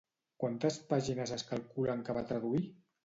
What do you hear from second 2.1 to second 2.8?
va traduir?